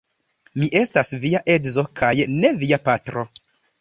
[0.61, 3.29] Mi estas via edzo kaj ne via patro.